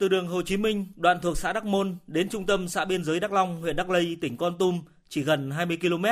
[0.00, 3.04] Từ đường Hồ Chí Minh, đoạn thuộc xã Đắc Môn đến trung tâm xã biên
[3.04, 6.04] giới Đắc Long, huyện Đắc Lây, tỉnh Con Tum chỉ gần 20 km.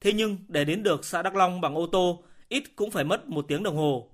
[0.00, 3.28] Thế nhưng để đến được xã Đắc Long bằng ô tô, ít cũng phải mất
[3.28, 4.08] một tiếng đồng hồ.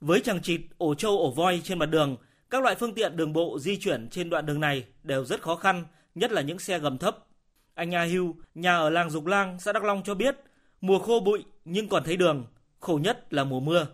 [0.00, 2.16] Với chằng chịt, ổ trâu ổ voi trên mặt đường,
[2.50, 5.56] các loại phương tiện đường bộ di chuyển trên đoạn đường này đều rất khó
[5.56, 5.84] khăn,
[6.14, 7.18] nhất là những xe gầm thấp.
[7.74, 10.36] Anh A Hưu, nhà ở làng Dục Lang, xã Đắc Long cho biết,
[10.80, 12.44] mùa khô bụi nhưng còn thấy đường,
[12.80, 13.86] khổ nhất là mùa mưa.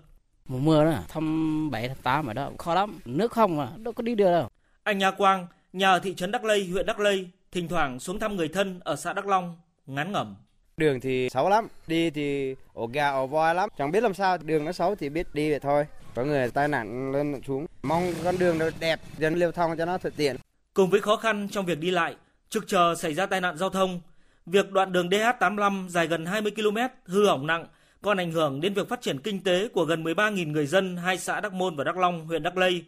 [0.49, 3.93] Mùa mưa đó, thăm 7 tháng 8 ở đó khó lắm, nước không mà, đâu
[3.93, 4.49] có đi được đâu.
[4.85, 8.19] Anh Nha Quang, nhà ở thị trấn Đắk Lây, huyện Đắk Lây, thỉnh thoảng xuống
[8.19, 9.57] thăm người thân ở xã Đắk Long,
[9.87, 10.37] ngán ngẩm.
[10.77, 14.39] Đường thì xấu lắm, đi thì ổ gà ổ voi lắm, chẳng biết làm sao,
[14.39, 15.87] đường nó xấu thì biết đi vậy thôi.
[16.15, 19.85] Có người tai nạn lên xuống, mong con đường nó đẹp, dân lưu thông cho
[19.85, 20.37] nó thuận tiện.
[20.75, 22.17] Cùng với khó khăn trong việc đi lại,
[22.49, 24.01] trực chờ xảy ra tai nạn giao thông,
[24.47, 27.67] việc đoạn đường DH85 dài gần 20 km hư hỏng nặng
[28.03, 31.19] còn ảnh hưởng đến việc phát triển kinh tế của gần 13.000 người dân hai
[31.19, 32.85] xã Đắk Môn và Đắk Long, huyện Đắk Lây.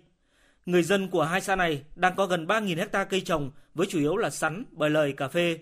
[0.67, 3.99] Người dân của hai xã này đang có gần 3.000 hecta cây trồng với chủ
[3.99, 5.59] yếu là sắn, bời lời, cà phê.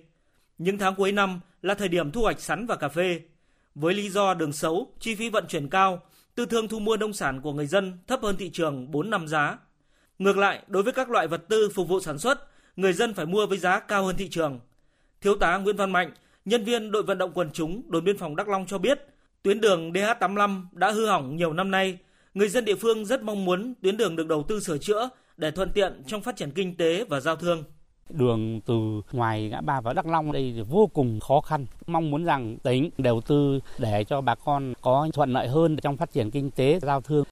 [0.58, 3.20] Những tháng cuối năm là thời điểm thu hoạch sắn và cà phê.
[3.74, 6.02] Với lý do đường xấu, chi phí vận chuyển cao,
[6.34, 9.28] tư thương thu mua nông sản của người dân thấp hơn thị trường 4 năm
[9.28, 9.58] giá.
[10.18, 13.26] Ngược lại, đối với các loại vật tư phục vụ sản xuất, người dân phải
[13.26, 14.60] mua với giá cao hơn thị trường.
[15.20, 16.10] Thiếu tá Nguyễn Văn Mạnh,
[16.44, 19.00] nhân viên đội vận động quần chúng đồn biên phòng Đắk Long cho biết,
[19.42, 21.98] tuyến đường DH85 đã hư hỏng nhiều năm nay.
[22.34, 25.50] Người dân địa phương rất mong muốn tuyến đường được đầu tư sửa chữa để
[25.50, 27.64] thuận tiện trong phát triển kinh tế và giao thương.
[28.08, 28.74] Đường từ
[29.12, 31.66] ngoài ngã ba vào Đắk Long đây thì vô cùng khó khăn.
[31.86, 35.96] Mong muốn rằng tỉnh đầu tư để cho bà con có thuận lợi hơn trong
[35.96, 37.24] phát triển kinh tế, giao thương.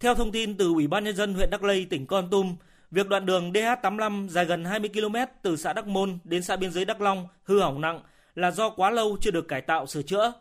[0.00, 2.56] Theo thông tin từ Ủy ban Nhân dân huyện Đắk Lây, tỉnh Con Tum,
[2.90, 6.70] việc đoạn đường DH85 dài gần 20 km từ xã Đắk Môn đến xã biên
[6.70, 8.00] giới Đắk Long hư hỏng nặng
[8.34, 10.32] là do quá lâu chưa được cải tạo sửa chữa.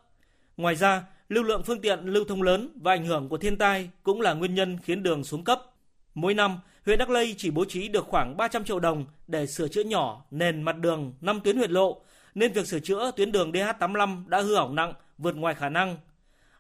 [0.58, 3.90] Ngoài ra, lưu lượng phương tiện lưu thông lớn và ảnh hưởng của thiên tai
[4.04, 5.62] cũng là nguyên nhân khiến đường xuống cấp.
[6.16, 9.68] Mỗi năm, huyện Đắk Lây chỉ bố trí được khoảng 300 triệu đồng để sửa
[9.68, 12.02] chữa nhỏ nền mặt đường 5 tuyến huyện lộ,
[12.36, 15.98] nên việc sửa chữa tuyến đường DH85 đã hư hỏng nặng, vượt ngoài khả năng.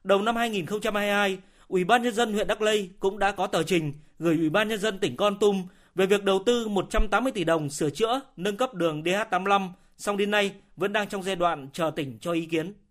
[0.03, 3.93] Đầu năm 2022, Ủy ban nhân dân huyện Đắk Lây cũng đã có tờ trình
[4.19, 5.63] gửi Ủy ban nhân dân tỉnh Con Tum
[5.95, 10.31] về việc đầu tư 180 tỷ đồng sửa chữa, nâng cấp đường DH85, song đến
[10.31, 12.73] nay vẫn đang trong giai đoạn chờ tỉnh cho ý kiến.